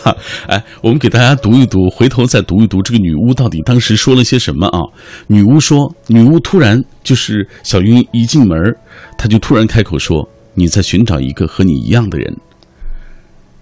[0.48, 4.80] 哎，我们给大家读一读，回头再读一读这个女巫到底当时说了些什么啊？
[5.28, 8.58] 女巫说，女巫突然就是小云一进门，
[9.16, 12.36] 她就突然开口说：“你在寻找一个和你一样的人，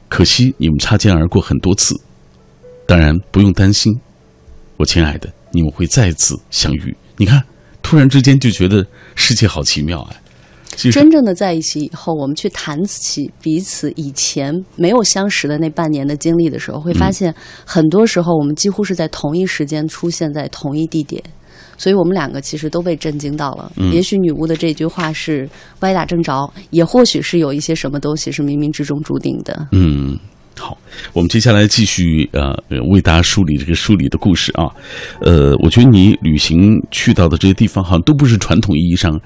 [0.08, 2.00] 可惜你们擦肩而过很多次。
[2.90, 3.96] 当然不用担心，
[4.76, 6.96] 我亲爱的，你们会再次相遇。
[7.18, 7.40] 你看，
[7.83, 10.11] 突然之间就觉得世界好奇妙啊！
[10.90, 17.33] 真正的在一起以后，我们去谈起彼此以前没有相识的那半年的经历的时候，会发现
[17.64, 21.22] 很多时候我们几乎是在同一时间出现在同一地点，
[21.79, 23.70] 所以我们两个其实都被震惊到了。
[23.76, 25.48] 嗯也许女巫的这句话是
[25.79, 29.68] 歪打正着，也或许是有一些什么东西是冥冥之中注定的。
[29.70, 30.18] 嗯，
[30.61, 30.77] 好，
[31.14, 32.55] 我们接下来继续呃
[32.92, 34.68] 为大家梳理这个梳理的故事啊。
[35.23, 39.18] 呃，我觉得你旅行去到的这些地方，好像都不是传统意义上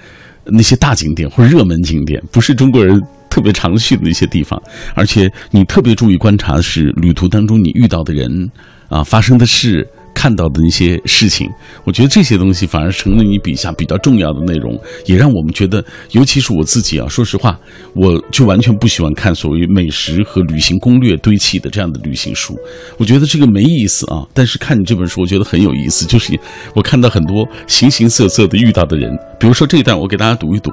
[0.44, 4.62] 那些大景点或者热门景点，不是中国人特别常去的一些地方。
[4.94, 8.48] 而且你特别注意观察的是旅途当中你遇到的人
[8.88, 9.84] 啊，发生的事。
[10.14, 11.50] 看到的那些事情，
[11.84, 17.58] 我觉得这些东西反而成了你笔下比较重要的内容，也让我们觉得，尤其是我自己啊，说实话，
[17.94, 22.56] 我就完全不喜欢看所谓美食和旅行攻略堆砌的这样的旅行书，
[22.96, 24.24] 我觉得这个没意思啊。
[24.32, 26.38] 但是看你这本书，我觉得很有意思，就是
[26.74, 30.70] 我看到很多形形色色的遇到的人，比如说这一段，我给大家读一读。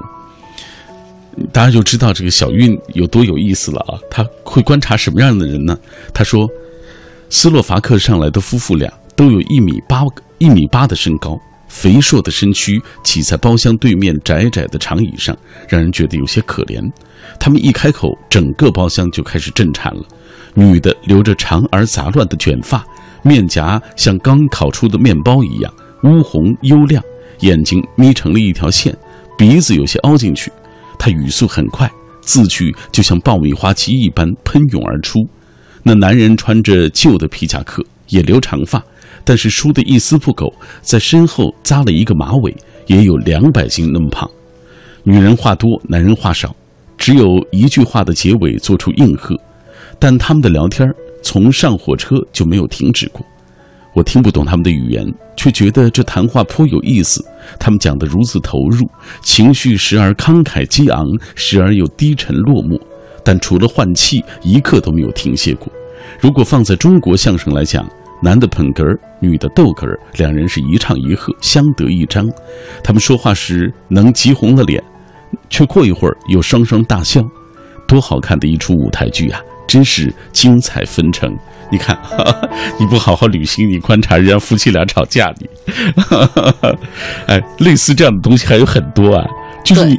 [1.50, 3.96] 大家就知道这个小韵有多有意思了啊！
[4.10, 5.78] 他会观察什么样的人呢？
[6.12, 6.46] 他说，
[7.30, 10.02] 斯洛伐克上来的夫妇俩都有一米八
[10.38, 15.36] 一米八的身高，肥硕的身躯挤在包厢对面窄窄的长椅上，
[15.68, 16.82] 让人觉得有些可怜。
[17.38, 20.02] 他们一开口，整个包厢就开始震颤了。
[20.54, 22.84] 女的留着长而杂乱的卷发，
[23.22, 25.72] 面颊像刚烤出的面包一样
[26.02, 27.02] 乌红幽亮，
[27.40, 28.94] 眼睛眯成了一条线，
[29.38, 30.52] 鼻子有些凹进去。
[30.98, 35.20] 她语速很快，字句就像爆米花机一般喷涌而出。
[35.82, 38.82] 那男人穿着旧的皮夹克，也留长发，
[39.24, 42.54] 但是梳得一丝不苟，在身后扎了一个马尾，
[42.86, 44.28] 也有两百斤那么胖。
[45.04, 46.54] 女人话多，男人话少，
[46.96, 49.36] 只有一句话的结尾做出应和，
[49.98, 50.88] 但他们的聊天
[51.22, 53.24] 从上火车就没有停止过。
[53.94, 55.06] 我听不懂他们的语言，
[55.36, 57.22] 却觉得这谈话颇有意思。
[57.58, 58.88] 他们讲得如此投入，
[59.22, 62.80] 情绪时而慷慨激昂，时而又低沉落寞，
[63.22, 65.70] 但除了换气，一刻都没有停歇过。
[66.18, 67.86] 如果放在中国相声来讲，
[68.22, 72.30] 男的捧哏儿，女的逗哏儿，两人是一唱一和，相得益彰。
[72.82, 74.82] 他们说话时能急红了脸，
[75.50, 77.22] 却过一会儿又双双大笑，
[77.86, 79.40] 多好看的一出舞台剧啊！
[79.66, 81.36] 真是精彩纷呈。
[81.70, 81.98] 你看，
[82.78, 85.48] 你不好好旅行，你观察人家夫妻俩吵架，你，
[87.26, 89.26] 哎，类似这样的东西还有很多啊。
[89.64, 89.98] 就是你，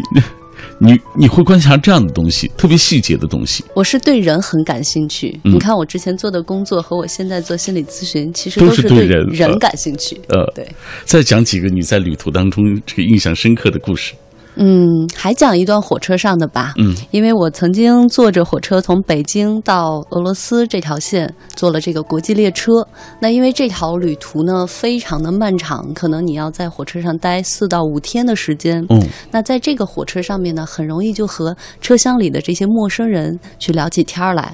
[0.84, 3.64] 你你会观察这样的东西，特别细节的东西。
[3.74, 5.40] 我是对人很感兴趣。
[5.46, 10.20] 嗯你看我之前做的工作和我现在做心理咨询，其实都是是对对人呃人感兴趣。
[10.28, 10.68] 呃，对，
[11.06, 14.14] 再讲几个你在旅途当中这个印象深刻的故事。
[14.56, 16.74] 嗯，还讲一段火车上的吧。
[16.78, 22.72] 嗯，因为我曾经坐着火车从北京到俄罗斯这条线坐了这个国际列车。
[23.20, 28.86] 那因为这条旅途呢非常的漫长，可能你要在火车上待四到五天的时间。
[28.90, 34.54] 嗯，那在这个火车上面呢，很容易就和车厢里的这些陌生人去聊起天儿来。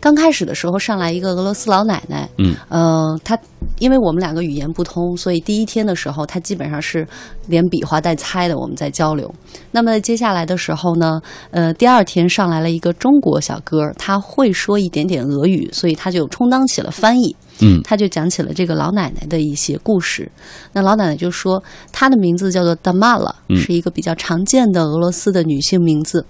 [0.00, 3.38] 刚开始的时候上来一个俄罗斯老奶奶，嗯，呃，她
[3.78, 7.06] 因为我们两个语言不通，所以第一天的时候，她基本上是
[7.46, 9.32] 连比划带猜的我们在交流。
[9.70, 17.34] 那么接下来的时候呢，呃，第二天上来了一个中国小哥，他会说一点点俄语，所以他就充当起了翻译。
[17.60, 20.30] 嗯他就讲起了这个老奶奶的一些故事。
[20.72, 21.62] 那老奶奶就说，
[21.92, 26.24] 她的名字叫做达玛拉，嗯是一个比较常见的俄罗斯的女性名字。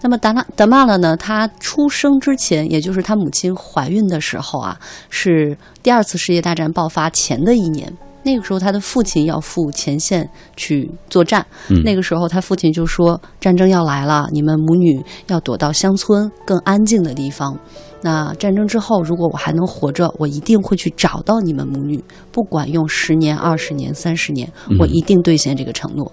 [0.00, 4.78] 那么达拉达玛拉呢，她出生之前，也就是她母亲怀孕的时候啊，
[5.10, 7.92] 是第二次世界大战爆发前的一年。
[8.22, 11.46] 那个时候，她的父亲要赴前线去作战。
[11.70, 17.58] 嗯那个时候，他父亲就说：“战争要来了，你们母女要躲到乡村更安静的地方。
[18.02, 26.10] 那战争之后，如果我还能活着，我一定会去找到你们母女，不管用十年、二十年、三十年，我一定兑现这个承诺。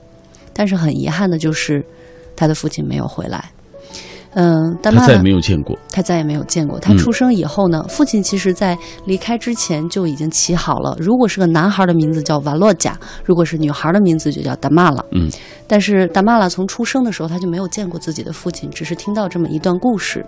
[0.54, 1.86] 但是很遗憾的就是，
[2.36, 3.52] 他的父亲没有回来。
[4.40, 5.76] 嗯，他再也没有见过。
[5.92, 6.80] 他再也没有见过。
[6.80, 10.96] 他出生以后呢，父亲其实在离开之前就已经起好了。
[11.00, 12.96] 如果是个男孩的名字叫瓦洛贾，
[13.26, 15.04] 如果是女孩的名字就叫达玛拉。
[15.12, 15.28] 嗯，
[15.66, 20.24] 但是达玛拉从出生的时候他就没有见过自己的父亲，只是听到这么一段故事。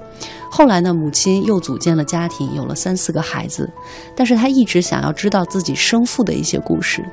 [0.49, 3.69] 后来呢，母亲又组建了家庭，有了三四个孩子，
[4.15, 7.05] 但是他一直想要知道自己生父的一些故事。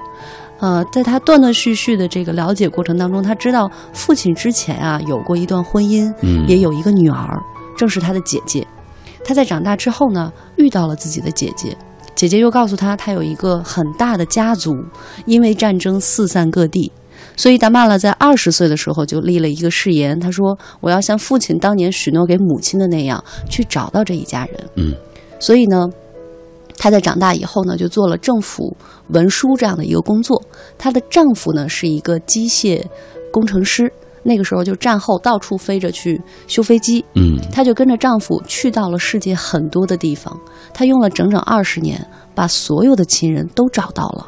[0.58, 7.38] 呃，在他断断续续的这个了解过程当中，他知道父亲之前啊有过一段婚姻，嗯也有一个女儿，
[7.76, 8.66] 正是他的姐姐。
[9.24, 11.76] 他在长大之后呢，遇到了自己的姐姐，
[12.14, 14.72] 姐姐又告诉他，他有一个很大的家族，
[15.26, 16.92] 因为战争四散各地，
[17.36, 24.94] 所以达玛拉在二十岁的时候就立了一个誓言，他说：“我要像父亲当年许诺给母亲的那样，去找到这一家人。”嗯，
[25.40, 25.86] 所以呢，
[26.76, 28.76] 她在长大以后呢，就做了政府
[29.08, 30.40] 文书这样的一个工作。
[30.76, 32.84] 她的丈夫呢是一个机械
[33.32, 37.04] 工程师，那个时候就战后到处飞着去修飞机。
[37.14, 40.38] 嗯她就跟着丈夫去到了世界很多的地方，
[40.74, 44.26] 她用了整整二十年，把所有的亲人都找到了。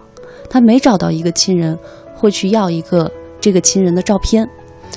[0.50, 1.78] 她每找到一个亲人，
[2.14, 4.48] 会去要一个这个亲人的照片。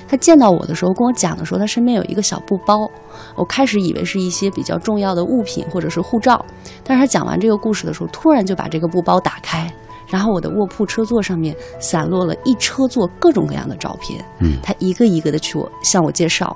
[0.07, 2.89] 她见到我的时候，跟我讲的时候，他身边有一个小布包。
[3.35, 6.43] 我开始以为是一些比较重要的物品或者是护照，
[6.83, 9.71] 但是他讲完这个故事的时候，突然就把这个布包打开，
[10.07, 14.23] 然后我的卧铺车座上面散落了一车座各种各样的照片。
[14.39, 16.55] 嗯他一个一个的去我向我介绍。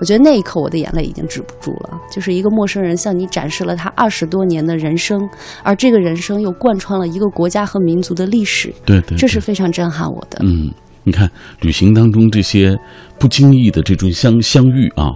[0.00, 5.28] 我觉得那一刻我的眼泪已经止不住了，就是一个陌生人向你展示了他二十多年的人生，
[5.62, 10.40] 而这个人生又贯穿了一个国家和民族的历史，对对，这是非常震撼我的。
[10.42, 10.72] 嗯，
[11.04, 12.76] 你看旅行当中这些
[13.18, 15.10] 不经意的这种相相遇啊，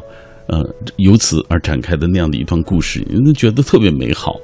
[0.48, 0.62] 呃，
[0.96, 4.34] 由此而展开的那样的一段故事，你觉得特别美好。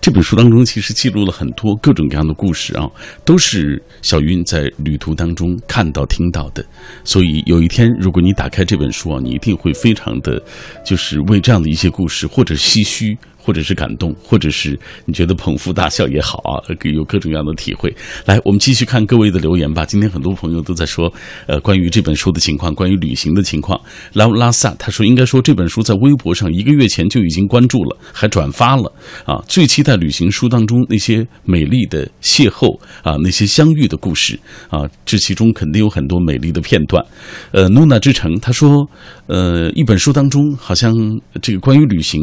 [0.00, 2.88] 这本书当中其实记录了很多各种各样的故事啊，
[3.26, 6.64] 都是小云在旅途当中看到、听到的。
[7.04, 10.42] 所以有一天，如果你打开这本书啊，你一定会非常的，
[10.82, 16.62] 就是为这样的一些故事，或者唏嘘，或者是感动，或者是你觉得捧腹大笑也好啊，
[16.94, 17.94] 有各种各样的体会。
[18.24, 19.84] 来，我们继续看各位的留言吧。
[19.84, 21.12] 今天很多朋友都在说，
[21.46, 23.80] 呃，关于这本书的情况，关于旅行的情况。
[24.12, 28.92] 拉拉萨他说，应该说这本书在微博上一个月前就已经关注了，还转发了
[29.24, 29.42] 啊。
[29.48, 37.04] 最期待旅行书当中那些美丽的邂逅啊，那些相遇的故事啊，这其中肯定有很多美丽的片段。
[37.50, 38.88] 呃，努娜之城他说，
[39.32, 40.92] 呃，一本书当中好像
[41.40, 42.20] 这个关于旅行，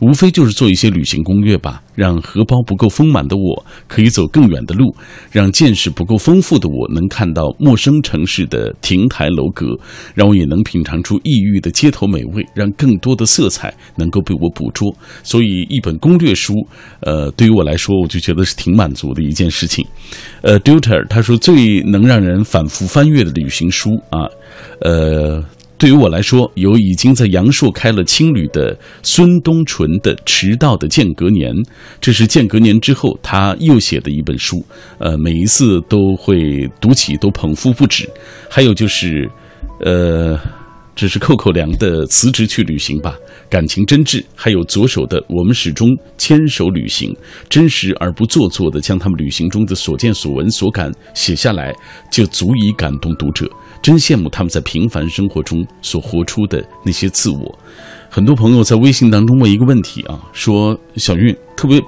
[0.00, 4.94] 无非就是做一些旅行攻略吧，让荷包不够丰满的我可以走更远的路，
[5.32, 9.68] 让见识不够丰富的我能看到陌生城市的亭台楼阁，
[10.14, 14.94] 让我也能品尝出异域的街头美味，让更多的色彩能够被我捕捉。
[15.22, 16.52] 所以，一本攻略书，
[17.00, 19.82] 呃，对于我来说，我就觉得是挺满足的一件事情。
[20.42, 24.28] 呃 d u t e r 他说最能让人反复翻阅的旅行书啊，
[24.82, 25.42] 呃。
[25.80, 31.54] 对于我来说，有已经在阳朔开了青旅的孙东纯的《迟到的间隔年》，
[32.02, 34.62] 这是间隔年之后他又写的一本书。
[34.98, 38.06] 呃，每一次都会读起都捧腹不止。
[38.50, 39.26] 还有就是，
[39.82, 40.38] 呃，
[40.94, 43.16] 这是寇寇良的《辞职去旅行吧》，
[43.50, 44.22] 感情真挚。
[44.34, 45.88] 还有左手的《我们始终
[46.18, 47.10] 牵手旅行》，
[47.48, 51.74] 真实而不做作的将他们旅行中的所见所闻所感写下来，
[52.12, 53.50] 就足以感动读者。
[53.82, 57.58] 真羡慕他们在平凡生活中所活出的那些自我。
[58.08, 61.80] 很多朋友在微信当中问一个问题啊，说小韵特别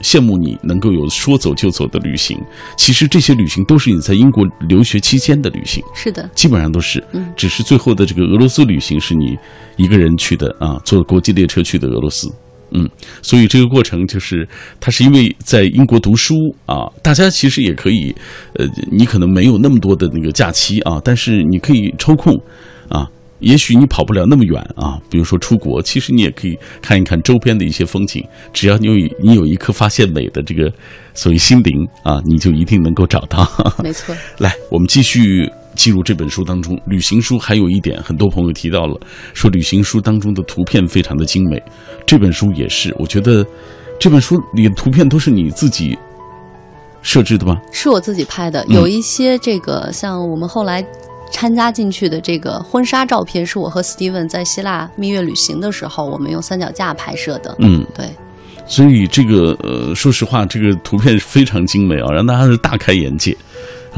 [0.00, 2.38] 羡慕你能够有说走就走的旅行。
[2.76, 7.04] 其实这些旅行都是你在英国留学期间的旅行，是的，基本上都是。
[7.12, 9.36] 嗯只是最后的这个俄罗斯旅行是你
[9.76, 12.32] 一个人去的啊，坐国际列车去的俄罗斯。
[12.72, 12.88] 嗯，
[13.22, 14.46] 所以这个过程就是，
[14.78, 16.34] 他是因为在英国读书
[16.66, 18.14] 啊，大家其实也可以，
[18.54, 22.34] 呃，你可能没有那么多的那个假期啊，但是你可以抽空
[22.88, 23.08] 啊，
[23.40, 30.72] 也许你跑不了那么远啊，比如说出国，其实你也可以看一看周边的一些风景，只要你有你有一颗发现美的这个
[31.14, 33.48] 所谓心灵啊，你就一定能够找到。
[33.82, 34.14] 没错。
[34.38, 36.76] 来，我们继续进入这本书当中。
[36.86, 38.98] 旅行书还有一点，很多朋友提到了，
[39.32, 41.62] 说旅行书当中的图片非常的精美。
[42.04, 43.46] 这本书也是，我觉得
[44.00, 45.96] 这本书里的图片都是你自己
[47.00, 47.56] 设置的吗？
[47.72, 50.84] 是我自己拍的，嗯有一些这个像我们后来
[51.30, 57.54] 参加进去的这个婚纱照片，是我和 Steven 在希腊蜜月旅行的时候，我们用三脚架拍摄的。
[57.60, 58.06] 嗯，对，
[58.66, 63.36] 所以这个呃，说实话，这个图片非常精美啊，让大家是大开眼界。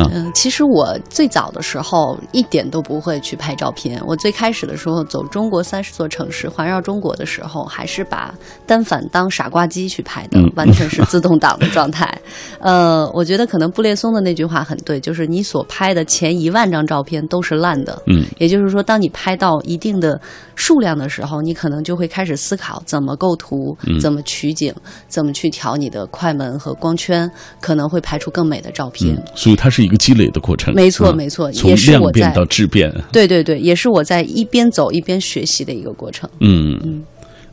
[0.01, 0.11] 啊？
[0.13, 4.01] 嗯，其实我最早的时候一点都不会去拍照片。
[4.07, 8.35] 我最开始的时候走中国三十座城市环绕中国的时候，还是把
[8.67, 12.13] 单反当傻瓜机去拍的，嗯完全 是自动挡的状态。
[12.59, 18.03] 呃，我觉得可能布列松的那句话很对，就是你所拍的前一万张照片都是烂的。
[18.07, 20.21] 嗯也就是说，当你拍到一定的
[20.61, 24.73] 数量的时候，你可能就会开始思考怎么构图、嗯怎么取景、
[25.09, 27.29] 怎么去调你的快门和光圈，
[27.61, 29.15] 可能会拍出更美的照片。
[29.15, 30.75] 嗯，所以它是一个积累的过程。
[30.75, 32.93] 没错啊没错从也是我量变在到质变。
[33.11, 36.29] 对对对，也是我在一边走一边学习的一个过程。
[36.41, 37.03] 嗯嗯，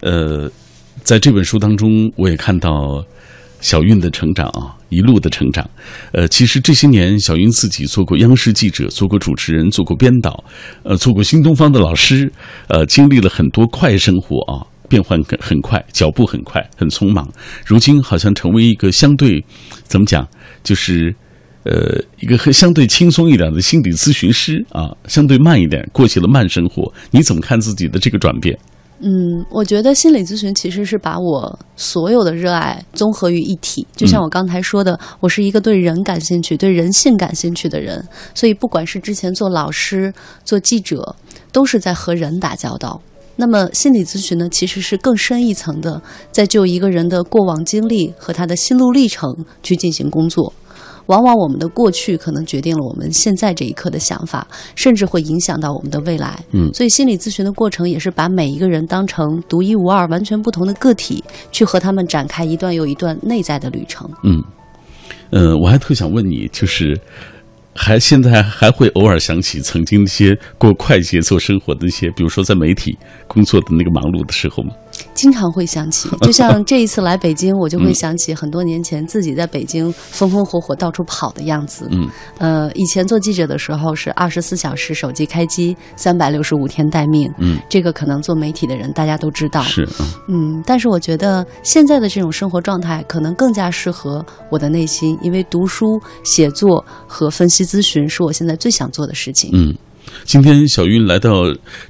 [0.02, 0.52] 呃，
[1.04, 3.02] 在这本书当中，我也看到
[3.60, 5.70] 小韵的成长啊，一路的成长。
[6.12, 10.44] 呃，其实这些年，小韵自己做过央视记者，做过主持人，做过编导，
[10.84, 12.32] 呃，做过新东方的老师，
[12.68, 14.66] 呃，经历了很多快生活啊。
[14.90, 17.30] 变换很很快，脚步很快，很匆忙。
[17.66, 19.44] 如今好像成为一个相对，
[19.84, 20.26] 怎么讲，
[20.64, 21.14] 就是
[21.64, 26.90] 呃一个很相对轻松一点的心理咨询师啊，相对慢一点，过起了慢生活。
[27.12, 28.58] 你怎么看自己的这个转变？
[29.00, 33.86] 嗯，我觉得心理咨询其实是把我所有的热爱综合于一体。
[33.96, 40.12] 就像我刚才说的，我是一个对人感兴趣、对人性感兴趣的人，所以不管是之前做老师、
[40.44, 41.16] 做记者，
[41.52, 43.00] 都是在和人打交道。
[43.36, 49.32] 那么心理咨询呢，其实是更深一层的，在就一个人的过往经历和他的心路历程
[49.62, 50.52] 去进行工作。
[51.08, 56.40] 往往我们的过去可能决定了我们现在这一刻的想法，甚至会影响到我们的未来。
[56.52, 64.10] 嗯所以心理咨询的过程也是把每一个人当成独一无二、完全不同的个体，去和他们展开一段又一段内在的旅程。
[64.24, 64.44] 嗯，
[65.32, 67.00] 呃，我还特想问你，就是
[67.74, 72.98] 还现在还会偶尔想起曾经那些过快节奏生活的那些，比如说在媒体
[73.28, 74.74] 工作的那个忙碌的时候吗？
[75.14, 81.88] 经常会想起， 就像这一次来北京，我就会想起很多年前自己在北京风风火火到处跑的样子。
[81.92, 87.32] 嗯，呃，以前做记者的时候是二十四小时手机开机，三百六十五天待命。
[87.40, 89.62] 嗯，这个可能做媒体的人大家都知道。
[89.64, 99.50] 是啊，嗯，但是我觉得现在的这种生活状态可能更加适合我的内心，因为读书、写作和分析咨询是我现在最想做的事情。
[99.54, 99.76] 嗯。
[100.24, 101.44] 今天小云来到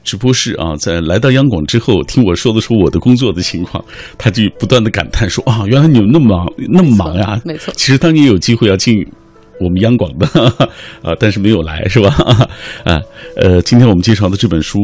[0.04, 3.84] 直播室啊，在来到央广之后，听我说的说我的工作的情况，
[4.18, 7.42] 他就不断的感叹说啊，原来你们那么忙，那么忙呀！
[7.44, 8.96] 没错其实当年有机会要进
[9.60, 10.28] 我们央广的
[11.02, 12.10] 啊，但是没有来，是吧？
[12.84, 13.02] 啊，
[13.36, 14.80] 呃，今天我们介绍的这本书，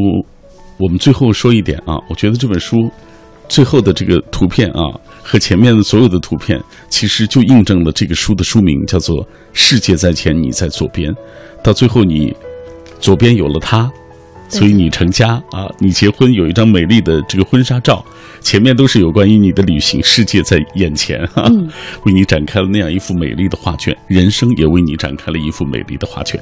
[0.78, 2.90] 我们最后说一点啊，我觉得这本书
[3.48, 4.82] 最后的这个图片啊，
[5.22, 6.60] 和前面的所有的图片，
[6.90, 9.24] 其实就印证了这个书的书名叫做
[9.54, 11.12] 《世界在前，你在左边》，
[11.64, 12.36] 到最后你
[13.04, 13.92] 左边有了它。
[14.54, 18.06] 所以你成家啊，你结婚有一张美丽的这个婚纱照，
[18.40, 21.68] 前面都是有关于你的旅行，世界在眼前哈、嗯
[22.04, 26.40] 为你展开了那样一幅美丽的画卷，人生也为你展开了一幅美丽的画卷。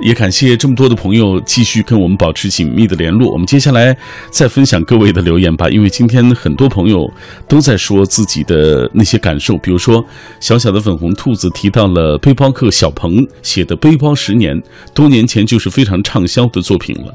[0.00, 3.32] 也感谢这么多的朋友继续跟我们保持紧密的联络。
[3.32, 3.96] 我们接下来
[4.30, 7.10] 再分享各位的留言吧，因为今天很多朋友
[7.48, 10.04] 都在说自己的那些感受，比如说
[10.40, 14.56] 小小的粉红兔子提到了背包客小鹏写的《背包十年》，
[14.92, 17.14] 多年前就是非常畅销的作品了。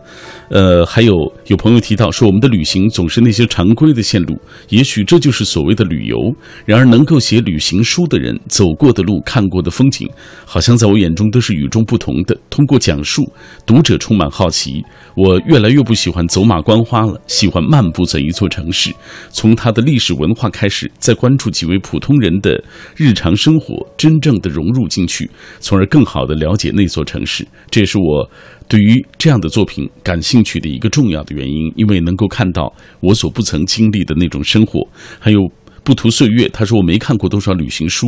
[0.49, 1.13] 呃，还有
[1.47, 4.37] 有朋友提到说，我们的旅行总是那些常规的线路，
[4.69, 6.17] 也许这就是所谓的旅游。
[6.65, 10.07] 然而，能够写旅行书的人走过的路、看过的风景，
[10.45, 12.37] 好像在我眼中都是与众不同的。
[12.49, 13.23] 通过讲述，
[13.65, 14.83] 读者充满好奇。
[15.15, 18.91] 我越来越不喜欢走马观花了，喜欢漫步在一座城市，
[19.29, 22.63] 从它的历史文化开始，再关注几位普通人的
[22.95, 25.29] 日常生活，真正的融入进去，
[25.59, 27.47] 从而更好的了解那座城市。
[27.69, 28.29] 这也是我
[28.73, 34.87] 对于这样的作品感兴趣的一个重要的原因，因为能够看到我所不曾经历的那种生活，
[35.19, 35.39] 还有。
[35.85, 38.07] 不图岁月，他说我没看过多少旅行书，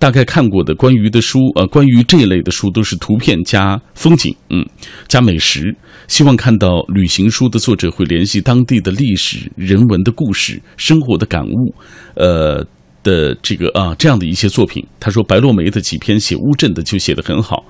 [0.00, 4.66] 大概看过的关于的书，呃，关于这一类的书都是图片加风景，嗯，
[5.06, 5.72] 加美食。
[6.08, 11.74] 希望看到旅行书的作者会联系当地的历史、人文的故事、生活的感悟，
[12.16, 12.66] 呃。
[13.04, 17.64] 的这个啊，这样的一些作品，他说白落梅的几篇写乌镇的就写得很好，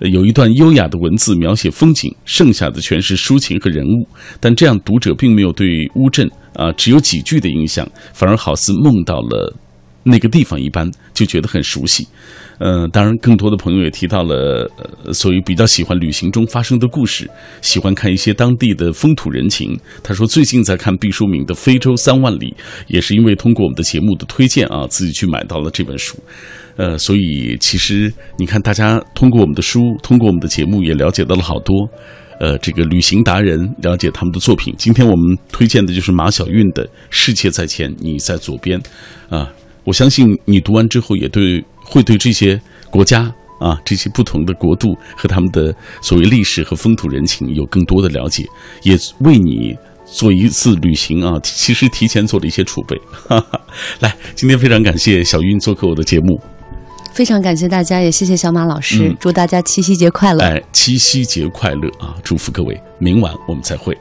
[0.00, 4.06] 有一段优雅的文字描写风景，剩下的全是抒情和人物。
[4.38, 9.56] 但这样读者并没有对乌镇啊只有几句的印象，反而好似梦到了
[10.02, 12.06] 那个地方一般，就觉得很熟悉。
[12.60, 14.70] 呃，当然，更多的朋友也提到了，
[15.04, 17.26] 呃，所以比较喜欢旅行中发生的故事，
[17.62, 19.74] 喜欢看一些当地的风土人情。
[20.02, 22.50] 他说最近在看毕淑敏的《非洲三万里》，
[22.86, 26.18] 也是因为通过我们的节目的推荐啊，自己去买到了这本书。
[26.76, 31.88] 呃，所以其实你看，大家通过我们的书，通过我们的节目，也了解到了好多。
[32.40, 34.74] 呃，这个旅行达人了解他们的作品。
[34.76, 38.78] 今天我们推荐的就是马晓韵的《世界在前，你在左边》
[39.34, 39.50] 啊。
[39.90, 42.60] 我相信你读完之后，也对会对这些
[42.92, 43.22] 国家
[43.58, 48.46] 啊这些不同的国度和他们的所谓历史和风土人情有更多的了解，
[48.84, 49.76] 也为你
[50.06, 52.96] 做一次旅行啊，其实提前做了一些储备。
[53.26, 53.60] 哈哈，
[53.98, 56.40] 来，今天非常感谢小云做客我的节目。
[57.12, 60.44] 非常感谢大家，也谢谢小马老师，嗯祝大家七夕节快乐。
[60.44, 62.14] 哎，七夕节快乐啊！
[62.22, 63.98] 祝福各位，明晚我们再会。